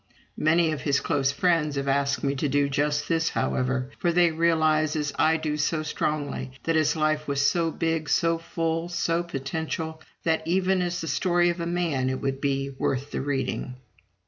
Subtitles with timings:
[0.39, 4.31] Many of his close friends have asked me to do just this, however; for they
[4.31, 9.21] realize, as I do so strongly, that his life was so big, so full, so
[9.21, 13.75] potential, that, even as the story of a man, it would be worth the reading.